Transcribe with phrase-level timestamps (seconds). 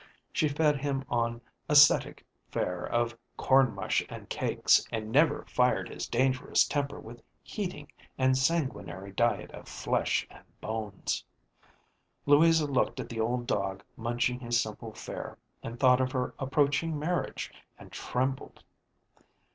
[0.31, 6.07] She fed him on ascetic fare of corn mush and cakes, and never fired his
[6.07, 11.23] dangerous temper with heating and sanguinary diet of flesh and bones.
[12.25, 16.97] Louisa looked at the old dog munching his simple fare, and thought of her approaching
[16.97, 18.63] marriage and trembled.